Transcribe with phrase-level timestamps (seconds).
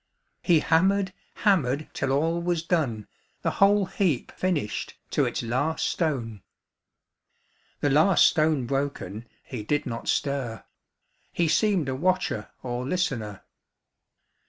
[0.41, 1.13] He hammered,
[1.45, 3.07] hammered Till all was done,
[3.43, 6.41] The whole heap finished To its last stone.
[7.81, 10.63] The last stone broken, He did not stir:
[11.31, 13.43] He seemed a watcher Or listener.